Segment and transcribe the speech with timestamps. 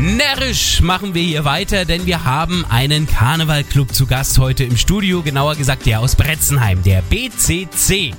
[0.00, 5.22] Närrisch machen wir hier weiter, denn wir haben einen Karnevalclub zu Gast heute im Studio,
[5.22, 8.14] genauer gesagt der aus Bretzenheim, der BCC.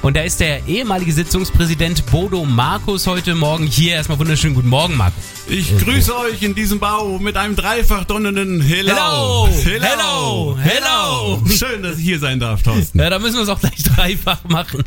[0.00, 3.94] Und da ist der ehemalige Sitzungspräsident Bodo Markus heute Morgen hier.
[3.94, 5.22] Erstmal wunderschönen guten Morgen, Markus.
[5.48, 9.48] Ich grüße euch in diesem Bau mit einem dreifach donnernden Hello!
[9.64, 9.78] Hello.
[9.82, 10.58] Hello!
[10.62, 11.42] Hello!
[11.48, 12.98] Schön, dass ich hier sein darf, Thorsten.
[12.98, 14.84] Ja, da müssen wir es auch gleich dreifach machen.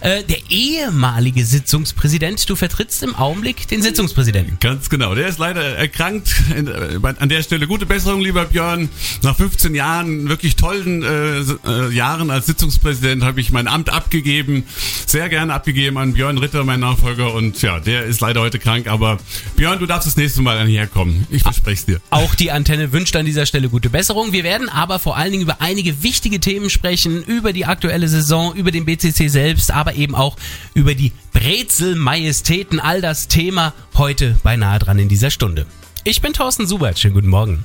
[0.00, 4.58] Äh, der ehemalige Sitzungspräsident, du vertrittst im Augenblick den Sitzungspräsidenten.
[4.60, 5.14] Ganz genau.
[5.14, 6.34] Der ist leider erkrankt.
[6.54, 8.88] Äh, an der Stelle gute Besserung, lieber Björn.
[9.22, 14.64] Nach 15 Jahren, wirklich tollen äh, äh, Jahren als Sitzungspräsident habe ich mein Amt abgegeben.
[15.06, 17.34] Sehr gerne abgegeben an Björn Ritter, mein Nachfolger.
[17.34, 18.86] Und ja, der ist leider heute krank.
[18.86, 19.18] Aber
[19.56, 21.26] Björn, du darfst das nächste Mal hierher kommen.
[21.30, 22.00] Ich verspreche es dir.
[22.10, 24.32] Auch die Antenne wünscht an dieser Stelle gute Besserung.
[24.32, 28.54] Wir werden aber vor allen Dingen über einige wichtige Themen sprechen, über die aktuelle Saison,
[28.54, 30.36] über den BCC selbst, aber eben auch
[30.74, 32.80] über die Brezel-Majestäten.
[32.80, 35.66] All das Thema heute beinahe dran in dieser Stunde.
[36.04, 36.98] Ich bin Thorsten Subert.
[36.98, 37.64] Schönen guten Morgen.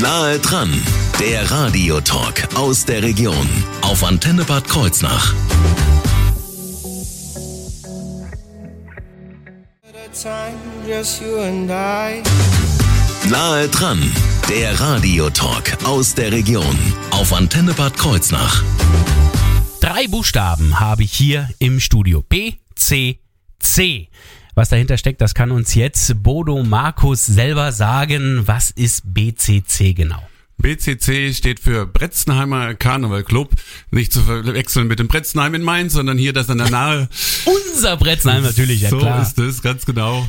[0.00, 0.72] Nahe dran,
[1.20, 3.48] der Radiotalk aus der Region
[3.82, 5.34] auf Antenne Bad Kreuznach.
[13.30, 14.12] Nahe dran,
[14.48, 16.78] der Radiotalk aus der Region
[17.10, 18.62] auf Antenne Bad Kreuznach.
[19.84, 22.24] Drei Buchstaben habe ich hier im Studio.
[22.26, 23.18] B, C,
[23.58, 24.08] C.
[24.54, 28.48] Was dahinter steckt, das kann uns jetzt Bodo Markus selber sagen.
[28.48, 30.26] Was ist BCC genau?
[30.56, 33.50] BCC steht für Bretzenheimer Karneval Club.
[33.90, 37.10] Nicht zu verwechseln mit dem Bretzenheim in Mainz, sondern hier das an der Nahe.
[37.44, 39.20] Unser Bretzenheim natürlich, ja so klar.
[39.20, 40.26] ist es, ganz genau.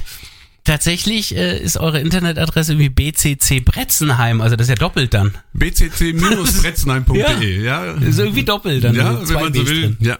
[0.66, 5.36] Tatsächlich äh, ist eure Internetadresse wie BCC Bretzenheim, also das ist ja doppelt dann.
[5.54, 7.92] bcc-bretzenheim.de, ja.
[7.94, 8.96] Ist irgendwie doppelt dann.
[8.96, 9.81] Ja, mit wenn man so will.
[9.81, 9.98] drin.
[10.00, 10.18] Ja.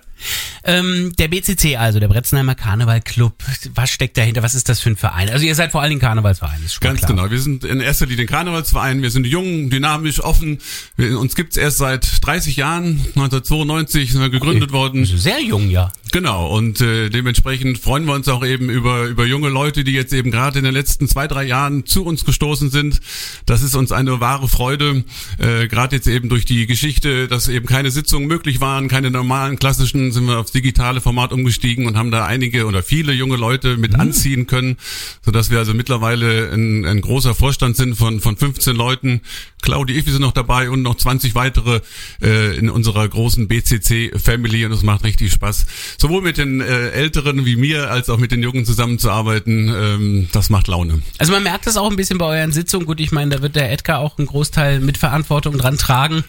[0.64, 3.36] Ähm, der BCC, also der Bretzenheimer Karneval Club.
[3.76, 4.42] Was steckt dahinter?
[4.44, 5.30] Was ist das für ein Verein?
[5.30, 7.12] Also ihr seid vor allen Dingen Karnevalsverein, ist schon Ganz klar.
[7.12, 7.30] genau.
[7.30, 9.02] Wir sind in erster Linie ein Karnevalsverein.
[9.02, 10.60] Wir sind jung, dynamisch, offen.
[10.98, 13.00] Wir, uns gibt's erst seit 30 Jahren.
[13.16, 15.02] 1992 sind wir gegründet worden.
[15.02, 15.92] Also Sehr jung, ja.
[16.12, 16.48] Genau.
[16.48, 20.32] Und äh, dementsprechend freuen wir uns auch eben über, über junge Leute, die jetzt eben
[20.32, 23.02] gerade in den letzten zwei, drei Jahren zu uns gestoßen sind.
[23.46, 25.04] Das ist uns eine wahre Freude.
[25.38, 29.60] Äh, gerade jetzt eben durch die Geschichte, dass eben keine Sitzungen möglich waren, keine normalen
[29.60, 33.78] klassischen, sind wir aufs digitale Format umgestiegen und haben da einige oder viele junge Leute
[33.78, 34.78] mit anziehen können,
[35.24, 39.22] sodass wir also mittlerweile ein, ein großer Vorstand sind von, von 15 Leuten.
[39.62, 41.82] Claudi Iffi sind noch dabei und noch 20 weitere
[42.22, 45.66] äh, in unserer großen BCC-Family und es macht richtig Spaß,
[45.98, 49.70] sowohl mit den äh, Älteren wie mir als auch mit den Jungen zusammenzuarbeiten.
[49.70, 51.02] Ähm, das macht Laune.
[51.18, 52.86] Also man merkt das auch ein bisschen bei euren Sitzungen.
[52.86, 56.24] Gut, ich meine, da wird der Edgar auch einen Großteil mit Verantwortung dran tragen,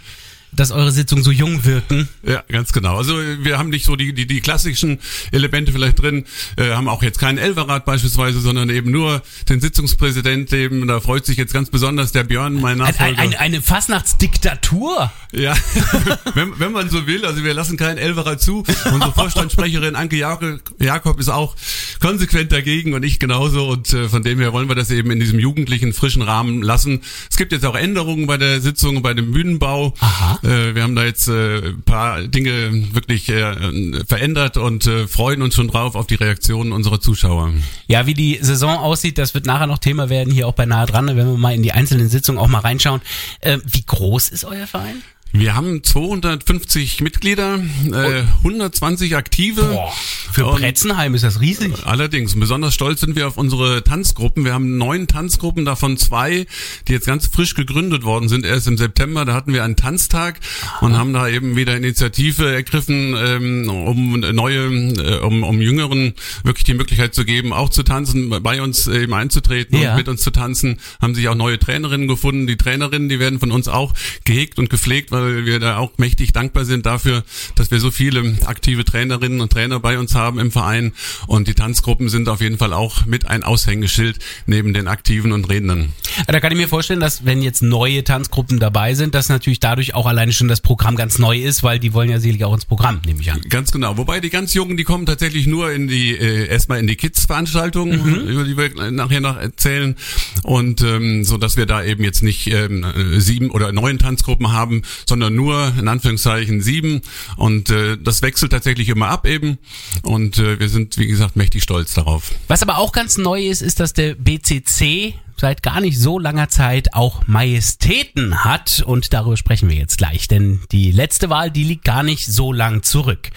[0.52, 2.08] dass eure Sitzungen so jung wirken.
[2.22, 2.96] Ja, ganz genau.
[2.96, 4.98] Also wir haben nicht so die, die, die klassischen
[5.32, 6.24] Elemente vielleicht drin,
[6.56, 11.26] äh, haben auch jetzt keinen Elverrat beispielsweise, sondern eben nur den Sitzungspräsident, eben, da freut
[11.26, 13.18] sich jetzt ganz besonders der Björn, mein Ein, Nachfolger.
[13.18, 15.12] ein, eine Fastnachtsdiktatur.
[15.32, 15.54] Ja,
[16.34, 18.64] wenn, wenn man so will, also wir lassen keinen Elverer zu.
[18.92, 21.56] Unsere Vorstandssprecherin Anke Jakob, Jakob ist auch
[22.00, 25.20] konsequent dagegen und ich genauso und äh, von dem her wollen wir das eben in
[25.20, 27.02] diesem jugendlichen, frischen Rahmen lassen.
[27.30, 29.94] Es gibt jetzt auch Änderungen bei der Sitzung, bei dem Bühnenbau.
[30.00, 30.35] Aha.
[30.42, 35.54] Äh, wir haben da jetzt äh, paar Dinge wirklich äh, verändert und äh, freuen uns
[35.54, 37.52] schon drauf auf die Reaktionen unserer Zuschauer.
[37.86, 40.86] Ja, wie die Saison aussieht, das wird nachher noch Thema werden, hier auch bei Nahe
[40.86, 43.00] dran, wenn wir mal in die einzelnen Sitzungen auch mal reinschauen.
[43.40, 45.02] Äh, wie groß ist euer Verein?
[45.38, 47.60] Wir haben 250 Mitglieder,
[47.92, 49.62] äh, 120 Aktive.
[49.64, 49.92] Boah,
[50.32, 51.74] für Bretzenheim ist das riesig.
[51.84, 54.46] Allerdings, besonders stolz sind wir auf unsere Tanzgruppen.
[54.46, 56.46] Wir haben neun Tanzgruppen, davon zwei,
[56.88, 58.46] die jetzt ganz frisch gegründet worden sind.
[58.46, 60.40] Erst im September, da hatten wir einen Tanztag
[60.80, 66.14] und haben da eben wieder Initiative ergriffen, ähm, um neue, äh, um, um Jüngeren
[66.44, 69.90] wirklich die Möglichkeit zu geben, auch zu tanzen, bei uns eben einzutreten Ja.
[69.90, 70.78] und mit uns zu tanzen.
[71.00, 72.46] Haben sich auch neue Trainerinnen gefunden.
[72.46, 73.92] Die Trainerinnen, die werden von uns auch
[74.24, 77.24] gehegt und gepflegt, weil wir da auch mächtig dankbar sind dafür,
[77.54, 80.92] dass wir so viele aktive Trainerinnen und Trainer bei uns haben im Verein.
[81.26, 85.48] Und die Tanzgruppen sind auf jeden Fall auch mit ein Aushängeschild neben den Aktiven und
[85.48, 85.92] Rednern.
[86.26, 89.94] Da kann ich mir vorstellen, dass wenn jetzt neue Tanzgruppen dabei sind, dass natürlich dadurch
[89.94, 92.64] auch alleine schon das Programm ganz neu ist, weil die wollen ja sicherlich auch ins
[92.64, 93.40] Programm, nehme ich an.
[93.48, 93.96] Ganz genau.
[93.96, 98.26] Wobei die ganz Jungen, die kommen tatsächlich nur in die äh, erstmal in die Kids-Veranstaltungen,
[98.26, 99.96] über die wir nachher noch erzählen.
[100.42, 104.52] Und ähm, so dass wir da eben jetzt nicht ähm, äh, sieben oder neun Tanzgruppen
[104.52, 107.00] haben, sondern sondern nur in Anführungszeichen sieben.
[107.36, 109.58] Und äh, das wechselt tatsächlich immer ab eben.
[110.02, 112.32] Und äh, wir sind, wie gesagt, mächtig stolz darauf.
[112.48, 116.50] Was aber auch ganz neu ist, ist, dass der BCC seit gar nicht so langer
[116.50, 121.64] Zeit auch Majestäten hat und darüber sprechen wir jetzt gleich, denn die letzte Wahl, die
[121.64, 123.30] liegt gar nicht so lang zurück.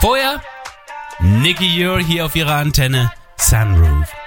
[0.00, 0.42] Vorher
[1.20, 4.19] Nicky Ure hier auf ihrer Antenne Sunroof.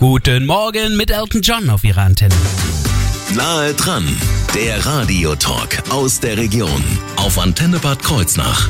[0.00, 2.34] Guten Morgen mit Elton John auf ihrer Antenne.
[3.34, 4.08] Nahe dran,
[4.54, 6.82] der Radiotalk aus der Region
[7.16, 8.66] auf Antenne Bad Kreuznach.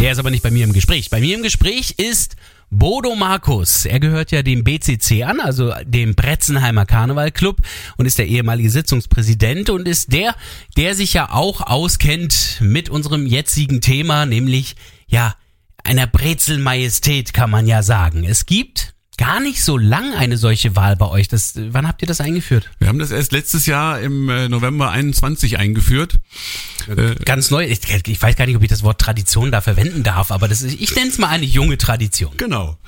[0.00, 1.10] Der ist aber nicht bei mir im Gespräch.
[1.10, 2.36] Bei mir im Gespräch ist
[2.70, 3.84] Bodo Markus.
[3.84, 7.56] Er gehört ja dem BCC an, also dem Bretzenheimer Karnevalclub
[7.96, 10.36] und ist der ehemalige Sitzungspräsident und ist der,
[10.76, 14.76] der sich ja auch auskennt mit unserem jetzigen Thema, nämlich
[15.08, 15.34] ja
[15.82, 18.22] einer Brezelmajestät kann man ja sagen.
[18.22, 21.28] Es gibt gar nicht so lang eine solche Wahl bei euch.
[21.28, 22.70] Das, wann habt ihr das eingeführt?
[22.78, 26.14] Wir haben das erst letztes Jahr im äh, November 21 eingeführt.
[26.88, 27.66] Äh, Ganz neu.
[27.66, 30.62] Ich, ich, weiß gar nicht, ob ich das Wort Tradition da verwenden darf, aber das
[30.62, 32.32] ist, ich nenne es mal eine junge Tradition.
[32.38, 32.78] Genau.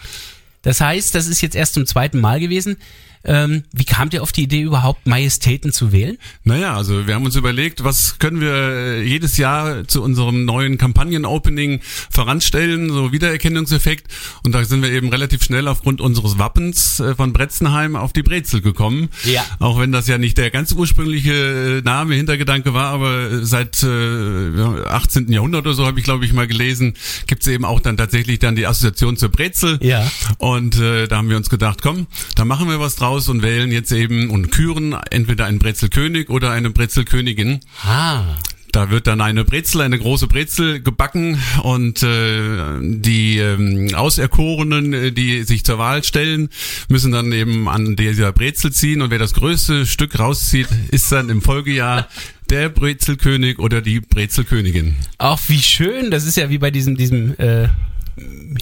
[0.63, 2.77] Das heißt, das ist jetzt erst zum zweiten Mal gewesen.
[3.23, 6.17] Ähm, wie kamt ihr auf die Idee, überhaupt Majestäten zu wählen?
[6.45, 10.79] Naja, also wir haben uns überlegt, was können wir äh, jedes Jahr zu unserem neuen
[10.79, 11.81] Kampagnen-Opening
[12.11, 14.11] voranstellen, so Wiedererkennungseffekt.
[14.43, 18.23] Und da sind wir eben relativ schnell aufgrund unseres Wappens äh, von Bretzenheim auf die
[18.23, 19.11] Brezel gekommen.
[19.25, 19.45] Ja.
[19.59, 24.87] Auch wenn das ja nicht der ganz ursprüngliche äh, Name, Hintergedanke war, aber seit äh,
[24.87, 25.31] 18.
[25.31, 26.95] Jahrhundert oder so habe ich, glaube ich, mal gelesen,
[27.27, 29.79] gibt es eben auch dann tatsächlich dann die Assoziation zur Brezel.
[29.83, 30.11] Ja.
[30.39, 33.73] Und äh, da haben wir uns gedacht, komm, da machen wir was draus und wählen
[33.73, 37.61] jetzt eben und küren entweder einen Brezelkönig oder eine Brezelkönigin.
[37.83, 38.37] Ah.
[38.73, 45.13] Da wird dann eine Brezel, eine große Brezel gebacken und äh, die ähm, Auserkorenen, äh,
[45.13, 46.51] die sich zur Wahl stellen,
[46.89, 51.31] müssen dann eben an dieser Brezel ziehen und wer das größte Stück rauszieht, ist dann
[51.31, 52.07] im Folgejahr
[52.51, 54.95] der Brezelkönig oder die Brezelkönigin.
[55.19, 57.69] Auch wie schön, das ist ja wie bei diesem, diesem äh,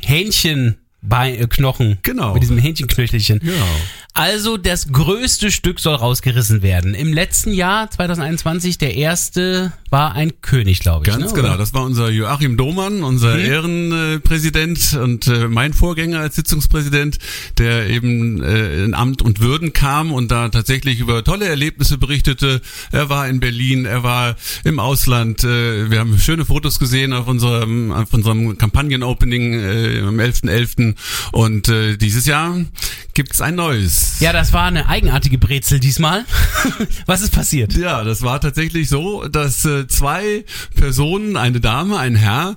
[0.03, 0.79] Hähnchen.
[1.01, 1.99] Bein, äh, Knochen.
[2.03, 2.35] Genau.
[2.35, 3.39] Mit diesem Hähnchenknöchelchen.
[3.39, 3.77] Genau.
[4.19, 6.94] Also das größte Stück soll rausgerissen werden.
[6.94, 11.12] Im letzten Jahr, 2021, der erste war ein König, glaube ich.
[11.12, 11.49] Ganz ne, genau.
[11.49, 11.58] oder?
[11.58, 13.44] Das war unser Joachim Domann, unser Mhm.
[13.44, 17.19] Ehrenpräsident und äh, mein Vorgänger als Sitzungspräsident,
[17.58, 22.61] der eben äh, in Amt und Würden kam und da tatsächlich über tolle Erlebnisse berichtete.
[22.93, 25.44] Er war in Berlin, er war im Ausland.
[25.44, 30.94] Äh, wir haben schöne Fotos gesehen auf unserem, auf unserem Kampagnen-Opening äh, am 11.11.
[31.32, 32.56] Und äh, dieses Jahr
[33.14, 34.20] gibt's ein neues.
[34.20, 36.25] Ja, das war eine eigenartige Brezel diesmal.
[37.06, 37.75] Was ist passiert?
[37.75, 40.45] Ja, das war tatsächlich so, dass äh, zwei
[40.75, 42.57] Personen, eine Dame, ein Herr,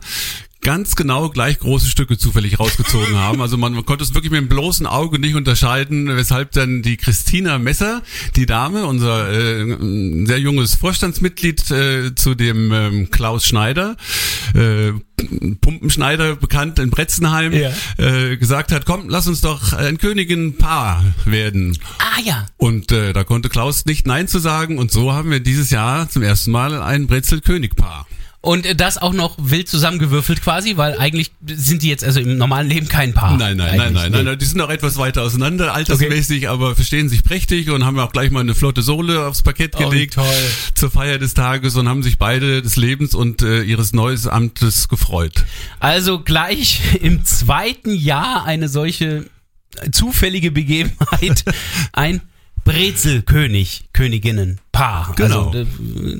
[0.61, 3.41] ganz genau gleich große Stücke zufällig rausgezogen haben.
[3.41, 6.97] Also man, man konnte es wirklich mit dem bloßen Auge nicht unterscheiden, weshalb dann die
[6.97, 8.03] Christina Messer,
[8.35, 9.75] die Dame, unser äh,
[10.25, 13.97] sehr junges Vorstandsmitglied äh, zu dem ähm, Klaus Schneider,
[14.53, 14.91] äh,
[15.61, 17.71] Pumpenschneider bekannt in Bretzenheim, Ja.
[17.97, 21.77] äh, gesagt hat, komm, lass uns doch ein Königin-Paar werden.
[21.99, 22.45] Ah ja.
[22.57, 26.09] Und äh, da konnte Klaus nicht Nein zu sagen und so haben wir dieses Jahr
[26.09, 28.07] zum ersten Mal ein Brezel-König-Paar.
[28.43, 32.67] Und das auch noch wild zusammengewürfelt quasi, weil eigentlich sind die jetzt also im normalen
[32.67, 33.37] Leben kein Paar.
[33.37, 37.07] Nein, nein, nein, nein, nein, nein, die sind auch etwas weiter auseinander, altersmäßig, aber verstehen
[37.07, 40.25] sich prächtig und haben auch gleich mal eine flotte Sohle aufs Parkett Oh, gelegt toll.
[40.73, 44.87] zur Feier des Tages und haben sich beide des Lebens und äh, ihres neues Amtes
[44.89, 45.45] gefreut.
[45.79, 49.27] Also gleich im zweiten Jahr eine solche
[49.91, 51.45] zufällige Begebenheit.
[51.93, 52.21] Ein
[52.63, 55.13] Brezelkönig, Königinnen, Paar.
[55.15, 55.49] Genau.
[55.49, 55.67] Also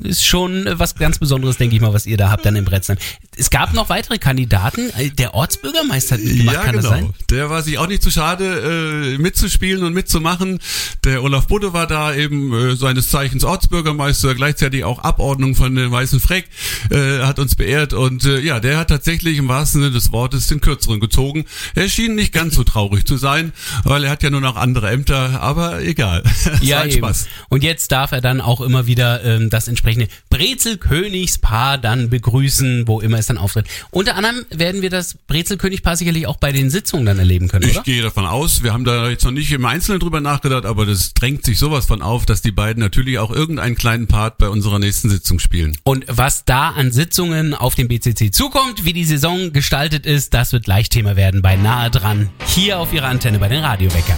[0.04, 2.98] ist schon was ganz Besonderes, denke ich mal, was ihr da habt dann in Bretzheim.
[3.42, 4.92] Es gab noch weitere Kandidaten.
[5.18, 6.90] Der Ortsbürgermeister hat mitgemacht, ja, kann genau.
[6.90, 7.12] das sein?
[7.28, 10.60] Der war sich auch nicht zu schade, äh, mitzuspielen und mitzumachen.
[11.02, 15.90] Der Olaf Budde war da eben äh, seines Zeichens Ortsbürgermeister, gleichzeitig auch Abordnung von den
[15.90, 16.50] Weißen Freck,
[16.90, 20.46] äh, hat uns beehrt und äh, ja, der hat tatsächlich im wahrsten Sinne des Wortes
[20.46, 21.44] den Kürzeren gezogen.
[21.74, 24.88] Er schien nicht ganz so traurig zu sein, weil er hat ja nur noch andere
[24.88, 26.22] Ämter, aber egal.
[26.60, 26.98] Ein eben.
[26.98, 27.26] Spaß.
[27.48, 33.00] Und jetzt darf er dann auch immer wieder ähm, das entsprechende Brezelkönigspaar dann begrüßen, wo
[33.00, 33.66] immer es dann auftritt.
[33.90, 37.74] Unter anderem werden wir das Brezelkönigpaar sicherlich auch bei den Sitzungen dann erleben können, Ich
[37.76, 37.82] oder?
[37.82, 41.14] gehe davon aus, wir haben da jetzt noch nicht im Einzelnen drüber nachgedacht, aber das
[41.14, 44.78] drängt sich sowas von auf, dass die beiden natürlich auch irgendeinen kleinen Part bei unserer
[44.78, 45.76] nächsten Sitzung spielen.
[45.84, 50.52] Und was da an Sitzungen auf dem BCC zukommt, wie die Saison gestaltet ist, das
[50.52, 54.16] wird gleich Thema werden bei Nahe dran, hier auf Ihrer Antenne bei den Radiowecker.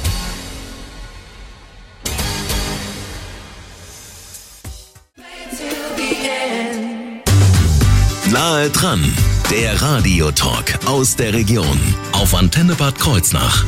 [8.35, 9.01] Nahe dran,
[9.49, 11.79] der Radiotalk aus der Region
[12.11, 13.65] auf Antenne Bad Kreuznach.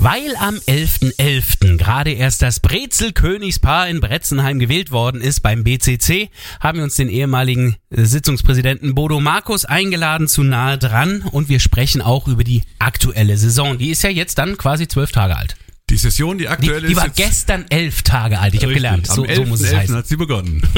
[0.00, 1.76] Weil am 11.11.
[1.76, 7.10] gerade erst das Brezel-Königspaar in Bretzenheim gewählt worden ist beim BCC, haben wir uns den
[7.10, 13.36] ehemaligen Sitzungspräsidenten Bodo Markus eingeladen zu nahe dran und wir sprechen auch über die aktuelle
[13.36, 13.76] Saison.
[13.76, 15.56] Die ist ja jetzt dann quasi zwölf Tage alt.
[15.90, 18.54] Die Session, die aktuelle Die, die war ist jetzt gestern elf Tage alt.
[18.54, 19.06] Ich habe gelernt.
[19.06, 19.76] So, Am so muss es 11.11.
[19.78, 19.96] heißen.
[19.96, 20.62] hat sie begonnen.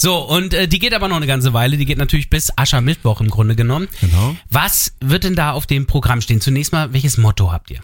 [0.00, 1.76] So, und äh, die geht aber noch eine ganze Weile.
[1.76, 3.88] Die geht natürlich bis Aschermittwoch im Grunde genommen.
[4.00, 4.36] Genau.
[4.48, 6.40] Was wird denn da auf dem Programm stehen?
[6.40, 7.80] Zunächst mal, welches Motto habt ihr?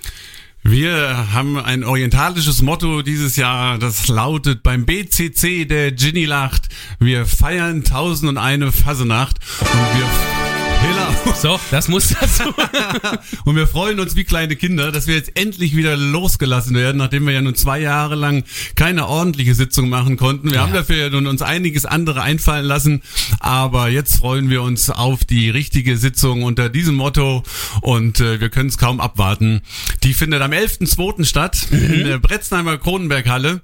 [0.62, 6.68] Wir haben ein orientalisches Motto dieses Jahr, das lautet beim BCC der Ginny lacht.
[7.00, 10.43] Wir feiern tausend und eine Fasenacht und wir
[10.84, 11.14] Hilla.
[11.44, 12.54] So, das muss dazu.
[13.44, 17.26] Und wir freuen uns wie kleine Kinder, dass wir jetzt endlich wieder losgelassen werden, nachdem
[17.26, 18.44] wir ja nun zwei Jahre lang
[18.76, 20.50] keine ordentliche Sitzung machen konnten.
[20.52, 23.02] Wir haben dafür ja nun uns einiges andere einfallen lassen,
[23.40, 27.42] aber jetzt freuen wir uns auf die richtige Sitzung unter diesem Motto
[27.82, 29.60] und äh, wir können es kaum abwarten.
[30.02, 31.24] Die findet am 11.2.
[31.24, 33.60] statt in der Bretznheimer Kronenberghalle.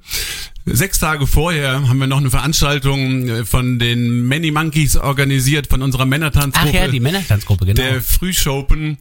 [0.66, 5.82] Sechs Tage vorher haben wir noch eine Veranstaltung äh, von den Many Monkeys organisiert, von
[5.82, 6.68] unserer Männertanzgruppe.
[6.70, 7.80] Ach ja, die Männertanzgruppe, genau.
[7.80, 8.98] Der Frühschopen,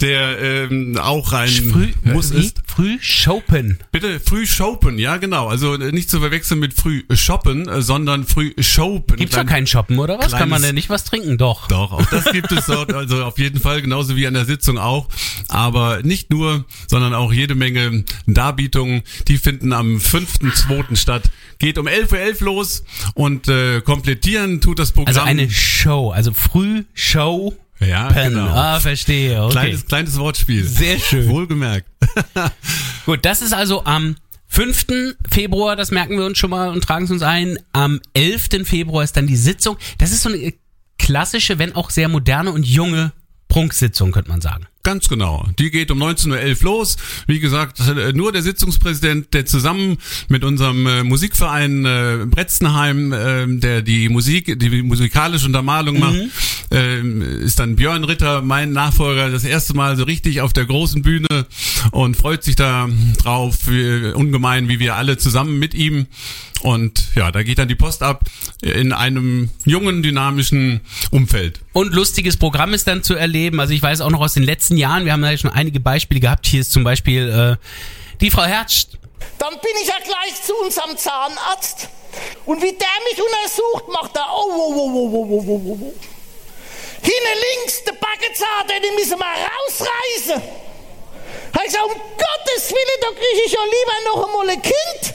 [0.00, 2.40] der ähm, auch ein Früh, Muss wie?
[2.40, 2.62] ist.
[2.78, 3.80] Früh shoppen.
[3.90, 5.48] Bitte Frühschopen, ja genau.
[5.48, 9.16] Also äh, nicht zu verwechseln mit Frühshoppen, äh, sondern Frühschopen.
[9.16, 10.30] Gibt's doch Klein- keinen Shoppen, oder was?
[10.30, 11.38] Kann man denn nicht was trinken?
[11.38, 11.66] Doch.
[11.66, 14.78] Doch, auch das gibt es dort, also auf jeden Fall, genauso wie an der Sitzung
[14.78, 15.08] auch.
[15.48, 20.94] Aber nicht nur, sondern auch jede Menge Darbietungen, die finden am 5.2.
[20.94, 21.24] statt.
[21.58, 25.08] Geht um 11.11 Uhr los und äh, komplettieren tut das Programm.
[25.16, 27.56] Also eine Show, also Frühshow.
[27.80, 28.30] Ja, Pen.
[28.32, 28.46] genau.
[28.48, 29.42] Ah, verstehe.
[29.42, 29.52] Okay.
[29.52, 30.64] Kleines, kleines Wortspiel.
[30.64, 31.28] Sehr schön.
[31.28, 31.88] Wohlgemerkt.
[33.06, 34.16] Gut, das ist also am
[34.48, 34.86] 5.
[35.30, 37.58] Februar, das merken wir uns schon mal und tragen es uns ein.
[37.72, 38.66] Am 11.
[38.66, 39.76] Februar ist dann die Sitzung.
[39.98, 40.52] Das ist so eine
[40.98, 43.12] klassische, wenn auch sehr moderne und junge
[43.48, 44.66] Prunksitzung, könnte man sagen.
[44.82, 45.46] Ganz genau.
[45.58, 46.96] Die geht um 19.11 Uhr los.
[47.26, 53.46] Wie gesagt, äh, nur der Sitzungspräsident, der zusammen mit unserem äh, Musikverein äh, Bretzenheim, äh,
[53.58, 56.16] der die Musik, die musikalische Untermalung macht,
[56.70, 61.02] ähm, ist dann Björn Ritter, mein Nachfolger, das erste Mal so richtig auf der großen
[61.02, 61.46] Bühne
[61.92, 62.88] und freut sich da
[63.22, 66.06] drauf, wie, ungemein, wie wir alle zusammen mit ihm.
[66.62, 68.24] Und ja, da geht dann die Post ab
[68.60, 71.60] in einem jungen, dynamischen Umfeld.
[71.72, 73.60] Und lustiges Programm ist dann zu erleben.
[73.60, 76.20] Also ich weiß auch noch aus den letzten Jahren, wir haben da schon einige Beispiele
[76.20, 76.46] gehabt.
[76.46, 77.64] Hier ist zum Beispiel äh,
[78.20, 78.86] die Frau Herzsch.
[79.38, 81.88] Dann bin ich ja gleich zu unserem Zahnarzt.
[82.44, 84.26] Und wie der mich untersucht, macht er.
[84.32, 86.17] Oh, oh, oh, oh, oh, oh, oh, oh.
[87.02, 90.42] Hinten links, der Backenzahn, den müssen wir rausreißen.
[91.52, 95.14] Da ich sag, um Gottes Willen, da kriege ich ja lieber noch einmal ein Kind.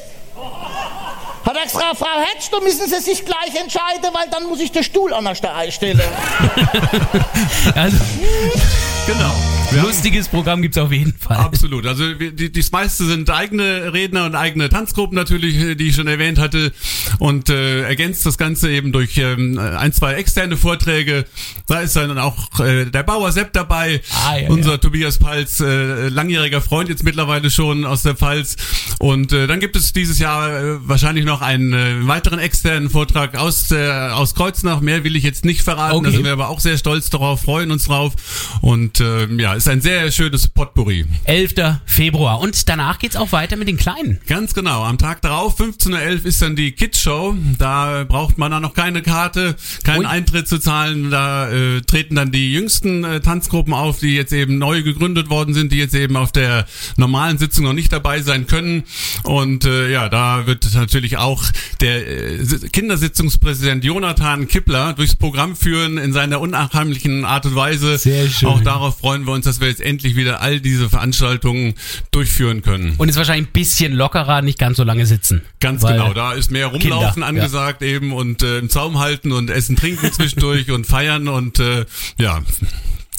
[1.45, 4.71] Hat er gesagt, Frau Hetsch, da müssen Sie sich gleich entscheiden, weil dann muss ich
[4.71, 6.01] den Stuhl anders da einstellen.
[7.75, 7.97] Also,
[9.05, 9.52] Genau.
[9.81, 11.37] Lustiges Programm gibt's auf jeden Fall.
[11.37, 11.85] Absolut.
[11.85, 16.07] Also die, die meiste sind eigene Redner und eigene Tanzgruppen natürlich, äh, die ich schon
[16.07, 16.73] erwähnt hatte.
[17.19, 21.25] Und äh, ergänzt das Ganze eben durch ähm, ein, zwei externe Vorträge.
[21.67, 24.77] Da ist dann auch äh, der Bauer Sepp dabei, Ah, ja, unser ja.
[24.77, 28.55] Tobias Palz, äh, langjähriger Freund jetzt mittlerweile schon aus der Pfalz.
[28.99, 33.35] Und äh, dann gibt es dieses Jahr äh, wahrscheinlich noch einen äh, weiteren externen Vortrag
[33.37, 34.81] aus, äh, aus Kreuznach.
[34.81, 35.97] Mehr will ich jetzt nicht verraten.
[35.97, 36.05] Okay.
[36.07, 38.13] Da sind wir aber auch sehr stolz darauf, freuen uns drauf.
[38.61, 41.05] Und ähm, ja, ist ein sehr schönes Potpourri.
[41.23, 41.53] 11.
[41.85, 42.41] Februar.
[42.41, 44.19] Und danach geht's auch weiter mit den Kleinen.
[44.27, 44.83] Ganz genau.
[44.83, 47.33] Am Tag darauf, 15.11 Uhr, ist dann die Kids Show.
[47.59, 49.55] Da braucht man dann noch keine Karte,
[49.85, 50.05] keinen Ui.
[50.05, 51.11] Eintritt zu zahlen.
[51.11, 55.53] Da äh, treten dann die jüngsten äh, Tanzgruppen auf, die jetzt eben neu gegründet worden
[55.53, 56.65] sind, die jetzt eben auf der
[56.97, 58.83] normalen Sitzung noch nicht dabei sein können.
[59.23, 61.41] Und äh, ja, da wird natürlich auch
[61.79, 67.97] der äh, Si- Kindersitzungspräsident Jonathan Kippler durchs Programm führen in seiner unnachahmlichen Art und Weise.
[67.97, 68.49] Sehr schön.
[68.49, 71.75] Auch darauf freuen wir uns, dass wir jetzt endlich wieder all diese Veranstaltungen
[72.11, 72.95] durchführen können.
[72.97, 75.43] Und ist wahrscheinlich ein bisschen lockerer, nicht ganz so lange sitzen.
[75.59, 79.51] Ganz genau, da ist mehr Rumlaufen Kinder, angesagt eben und äh, im Zaum halten und
[79.51, 81.85] Essen, Trinken zwischendurch und feiern und äh,
[82.17, 82.41] ja.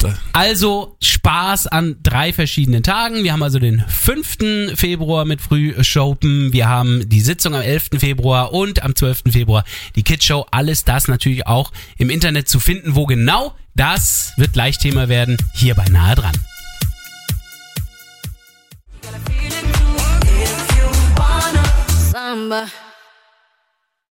[0.05, 3.25] Da- Also Spaß an drei verschiedenen Tagen.
[3.25, 4.77] Wir haben also den 5.
[4.77, 7.99] Februar mit Frühshopen, wir haben die Sitzung am 11.
[7.99, 9.23] Februar und am 12.
[9.33, 9.65] Februar
[9.97, 10.47] die Kidshow.
[10.51, 12.95] Alles das natürlich auch im Internet zu finden.
[12.95, 16.33] Wo genau, das wird gleich Thema werden, hier bei Nahe dran.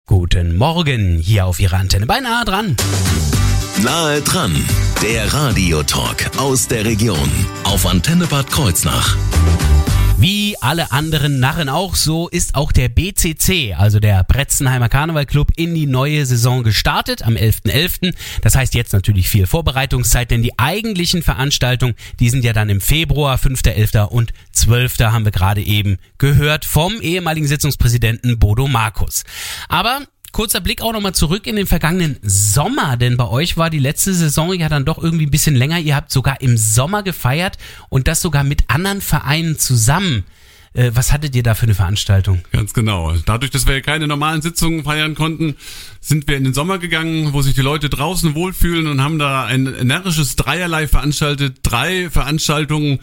[0.06, 2.76] Guten Morgen hier auf Ihrer Antenne bei Nahe dran.
[3.79, 4.55] Nahe dran,
[5.03, 7.31] der Radiotalk aus der Region
[7.65, 9.17] auf Antenne Bad Kreuznach.
[10.19, 15.75] Wie alle anderen Narren auch, so ist auch der BCC, also der Bretzenheimer Karnevalclub, in
[15.75, 18.15] die neue Saison gestartet am 11.11.
[18.43, 22.83] Das heißt jetzt natürlich viel Vorbereitungszeit, denn die eigentlichen Veranstaltungen, die sind ja dann im
[22.83, 24.09] Februar, 5.11.
[24.09, 24.99] und 12.
[24.99, 29.25] haben wir gerade eben gehört vom ehemaligen Sitzungspräsidenten Bodo Markus.
[29.69, 33.78] Aber kurzer Blick auch nochmal zurück in den vergangenen Sommer, denn bei euch war die
[33.78, 35.78] letzte Saison ja dann doch irgendwie ein bisschen länger.
[35.78, 37.58] Ihr habt sogar im Sommer gefeiert
[37.88, 40.25] und das sogar mit anderen Vereinen zusammen.
[40.73, 42.43] Äh, was hattet ihr da für eine Veranstaltung?
[42.53, 43.12] Ganz genau.
[43.27, 45.57] Dadurch, dass wir keine normalen Sitzungen feiern konnten,
[46.00, 49.45] sind wir in den Sommer gegangen, wo sich die Leute draußen wohlfühlen und haben da
[49.47, 51.59] ein energisches Dreierlei veranstaltet.
[51.62, 53.00] Drei Veranstaltungen.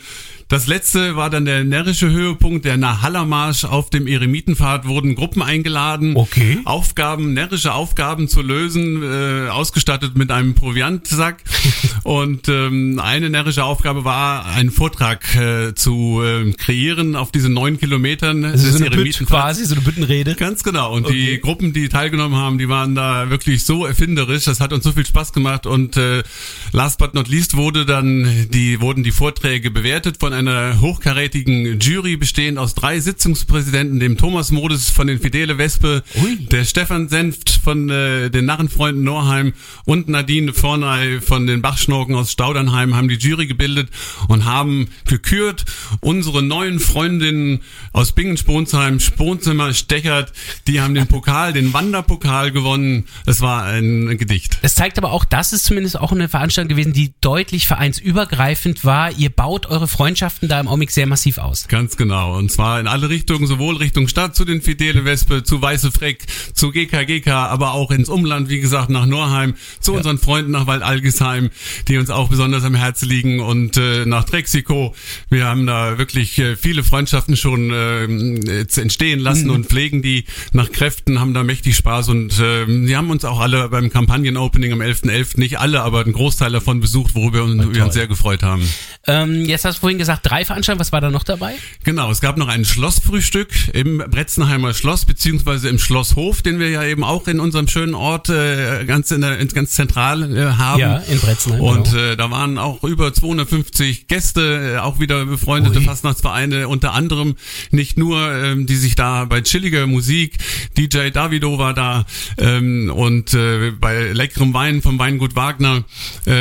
[0.50, 6.16] Das letzte war dann der närrische Höhepunkt, der Nahallermarsch auf dem Eremitenpfad wurden Gruppen eingeladen,
[6.16, 6.60] Okay.
[6.64, 11.44] Aufgaben, närrische Aufgaben zu lösen, äh, ausgestattet mit einem Proviantsack.
[12.08, 17.78] und ähm, eine närrische Aufgabe war, einen Vortrag äh, zu äh, kreieren auf diesen neun
[17.78, 20.36] Kilometern Also so eine Bütt quasi, so eine Büttenrede.
[20.36, 20.94] Ganz genau.
[20.94, 21.32] Und Okay.
[21.36, 24.46] die Gruppen, die teilgenommen haben, die waren da wirklich so erfinderisch.
[24.46, 25.66] Das hat uns so viel Spaß gemacht.
[25.66, 26.24] Und äh,
[26.72, 32.16] last but not least wurde dann die wurden die Vorträge bewertet von einer hochkarätigen Jury
[32.16, 36.38] bestehend aus drei Sitzungspräsidenten, dem Thomas Modes von den Fidele Wespe, Ui.
[36.38, 39.52] der Stefan Senft von äh, den Narrenfreunden Norheim
[39.84, 41.62] und Nadine Forney von den
[41.98, 43.90] Bachschnorken aus Staudernheim haben die Jury gebildet
[44.28, 45.66] und haben gekürt
[46.02, 47.62] unsere neuen Freundinnen
[47.92, 50.32] aus Bingen-Sponsheim, Sponzimmer, Stechert,
[50.68, 53.06] die haben den Pokal, den Wanderpokal gewonnen.
[53.26, 54.60] Es war ein Gedicht.
[54.62, 59.12] Es zeigt aber auch, das ist zumindest auch eine Veranstaltung gewesen, die deutlich vereinsübergreifend war.
[59.12, 61.68] Ihr baut eure Freundschaften da im Augenblick sehr massiv aus.
[61.68, 62.38] Ganz genau.
[62.38, 66.26] Und zwar in alle Richtungen, sowohl Richtung Stadt zu den Fidele Wespe, zu Weiße Freck,
[66.54, 71.50] zu GKGK, aber auch ins Umland, wie gesagt, nach Norheim, zu unseren Freunden nach Waldalgesheim,
[71.88, 74.94] die uns auch besonders am Herzen liegen und äh, nach Trexiko.
[75.30, 80.72] Wir haben da wirklich äh, viele Freundschaften schon äh, entstehen lassen und pflegen die nach
[80.72, 84.82] Kräften, haben da mächtig Spaß und äh, die haben uns auch alle beim Kampagnen-Opening am
[84.82, 88.68] 11.11., nicht alle, aber ein Großteil davon besucht, worüber wir uns sehr gefreut haben.
[89.10, 90.82] Ähm, jetzt hast du vorhin gesagt, drei Veranstaltungen.
[90.82, 91.56] Was war da noch dabei?
[91.86, 96.84] Genau, es gab noch ein Schlossfrühstück im Bretzenheimer Schloss, beziehungsweise im Schlosshof, den wir ja
[96.84, 100.80] eben auch in unserem schönen Ort äh, ganz, in der, ganz zentral äh, haben.
[100.80, 102.04] Ja, in Bretzenheim, Und genau.
[102.04, 105.86] äh, da waren auch über 250 Gäste, äh, auch wieder befreundete Ui.
[105.86, 107.36] Fastnachtsvereine, unter anderem
[107.72, 110.38] nicht nur, ähm, die sich da bei chilliger Musik,
[110.78, 112.06] DJ Davido war da
[112.38, 115.86] ähm, und äh, bei leckerem Wein vom Weingut Wagner
[116.26, 116.34] äh,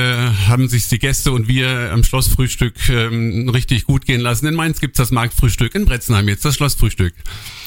[0.49, 2.56] haben sich die Gäste und wir am Schlossfrühstück
[2.88, 4.47] ähm, richtig gut gehen lassen.
[4.47, 7.14] In Mainz gibt's das Marktfrühstück, in Bretzenheim jetzt das Schlossfrühstück.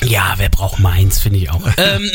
[0.05, 1.65] Ja, wer braucht Mainz, finde ich auch.
[1.77, 2.09] ähm,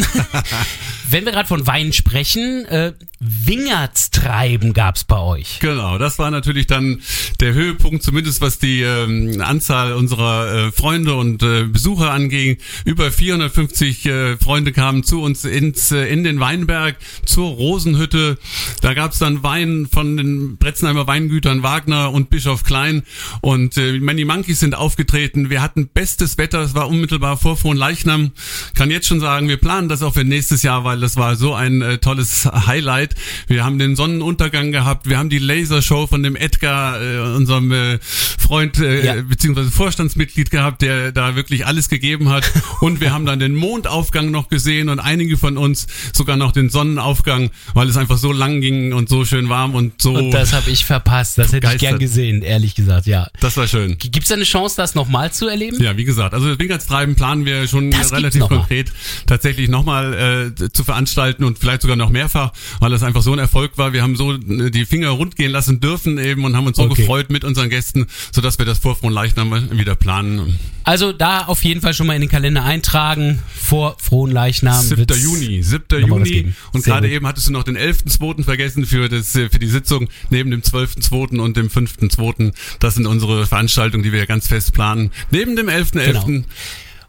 [1.10, 5.58] wenn wir gerade von Wein sprechen, äh, Wingertstreiben gab's bei euch.
[5.60, 7.00] Genau, das war natürlich dann
[7.40, 12.58] der Höhepunkt, zumindest was die ähm, Anzahl unserer äh, Freunde und äh, Besucher anging.
[12.84, 18.36] Über 450 äh, Freunde kamen zu uns ins äh, in den Weinberg zur Rosenhütte.
[18.82, 23.04] Da gab's dann Wein von den Bretzenheimer Weingütern Wagner und Bischof Klein
[23.40, 25.48] und äh, Many Monkeys sind aufgetreten.
[25.48, 28.32] Wir hatten bestes Wetter, es war unmittelbar vor Frohnleichnam.
[28.74, 31.54] Kann jetzt schon sagen, wir planen das auch für nächstes Jahr, weil das war so
[31.54, 33.16] ein äh, tolles Highlight.
[33.48, 37.98] Wir haben den Sonnenuntergang gehabt, wir haben die Lasershow von dem Edgar, äh, unserem äh,
[38.00, 39.14] Freund äh, Ja.
[39.20, 42.48] beziehungsweise Vorstandsmitglied gehabt, der da wirklich alles gegeben hat.
[42.80, 46.68] Und wir haben dann den Mondaufgang noch gesehen und einige von uns sogar noch den
[46.68, 50.12] Sonnenaufgang, weil es einfach so lang ging und so schön warm und so.
[50.12, 51.38] Und das habe ich verpasst.
[51.38, 53.28] Das hätte ich gern gesehen, ehrlich gesagt, ja.
[53.40, 53.96] das war schön.
[53.98, 55.83] Gibt's da eine Chance, das nochmal zu erleben?
[55.83, 58.92] Ja, wie gesagt, also das Wingertstreiben planen wir schon Das relativ konkret
[59.26, 63.38] tatsächlich nochmal äh, zu veranstalten und vielleicht sogar noch mehrfach, weil das einfach so ein
[63.38, 63.92] Erfolg war.
[63.92, 66.84] Wir haben so äh, die Finger rund gehen lassen dürfen eben und haben uns so
[66.84, 67.02] Okay.
[67.02, 70.58] gefreut mit unseren Gästen, sodass wir das vor Frohnleichnam wieder planen.
[70.84, 73.38] Also da auf jeden Fall schon mal in den Kalender eintragen.
[73.54, 74.82] Vor Frohen Leichnam.
[74.84, 74.98] 7.
[74.98, 76.00] wird's Juni, 7.
[76.02, 76.52] noch mal was Juni.
[76.72, 78.44] Und gerade eben hattest du noch den 11.2.
[78.44, 81.38] vergessen für, das, äh, für die Sitzung, neben dem 12.2.
[81.40, 82.52] und dem 5.2.
[82.80, 85.10] Das sind unsere Veranstaltungen, die wir ganz fest planen.
[85.30, 86.24] Neben dem 11.11.
[86.26, 86.44] Genau.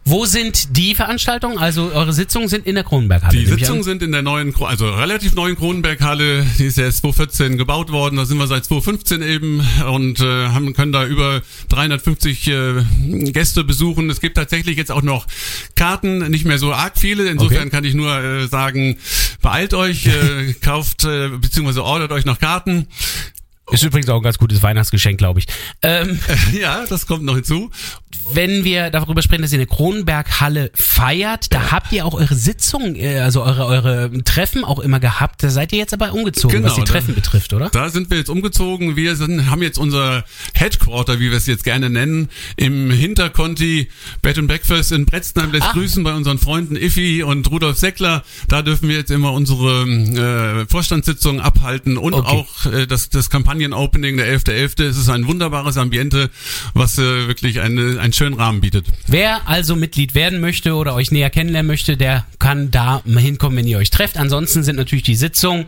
[0.08, 1.58] Wo sind die Veranstaltungen?
[1.58, 3.36] Also eure Sitzungen sind in der Kronenberghalle.
[3.36, 6.46] Die Sitzungen sind in der neuen, also relativ neuen Kronenberghalle.
[6.58, 8.16] Die ist ja erst 2014 gebaut worden.
[8.16, 12.84] Da sind wir seit 2015 eben und äh, haben, können da über 350 äh,
[13.32, 14.08] Gäste besuchen.
[14.08, 15.26] Es gibt tatsächlich jetzt auch noch
[15.74, 17.28] Karten, nicht mehr so arg viele.
[17.28, 17.70] Insofern Okay.
[17.70, 18.98] kann ich nur äh, sagen,
[19.42, 22.86] beeilt euch, äh, kauft äh, beziehungsweise ordert euch noch Karten.
[23.70, 25.46] Ist übrigens auch ein ganz gutes Weihnachtsgeschenk, glaube ich.
[25.82, 26.18] Ähm,
[26.58, 27.70] Ja, das kommt noch hinzu.
[28.32, 32.34] wenn wir darüber sprechen, dass ihr in der Kronenberghalle feiert, da habt ihr auch eure
[32.34, 35.42] Sitzung, äh, also eure, eure Treffen auch immer gehabt.
[35.42, 37.68] Da seid ihr jetzt aber umgezogen, was die Genau, da- Treffen betrifft, oder?
[37.70, 38.94] Da sind wir jetzt umgezogen.
[38.96, 40.24] Wir sind, haben jetzt unser
[40.54, 43.88] Headquarter, wie wir es jetzt gerne nennen, im Hinterconti
[44.22, 45.52] Bed and Breakfast in Bretzenheim.
[45.52, 45.72] Lässt Ah.
[45.72, 48.22] grüßen bei unseren Freunden Iffi und Rudolf Seckler.
[48.48, 49.82] Da dürfen wir jetzt immer unsere
[50.62, 52.26] äh, Vorstandssitzungen abhalten und Okay.
[52.28, 54.84] auch äh, das, das Kampagnen-Opening der 11.11.
[54.84, 56.30] Es ist ein wunderbares Ambiente,
[56.74, 58.86] was äh, wirklich eine, einen schönen Rahmen bietet.
[59.06, 63.58] Wer also Mitglied werden möchte oder euch näher kennenlernen möchte, der kann da mal hinkommen,
[63.58, 64.18] wenn ihr euch trefft.
[64.18, 65.66] Ansonsten sind natürlich die Sitzungen